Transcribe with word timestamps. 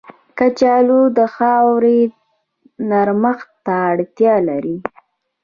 کچالو 0.37 1.01
د 1.17 1.19
خاورې 1.35 1.99
نرمښت 2.89 3.49
ته 3.65 3.73
اړتیا 3.91 4.35
لري 4.49 4.77